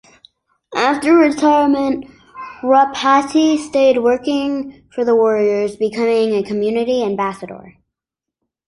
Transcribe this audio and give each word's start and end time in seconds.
After 0.75 1.13
retirement, 1.13 2.07
Ropati 2.63 3.59
stayed 3.59 3.99
working 3.99 4.81
for 4.91 5.05
the 5.05 5.15
Warriors, 5.15 5.75
becoming 5.75 6.33
a 6.33 6.41
community 6.41 7.03
ambassador. 7.03 7.75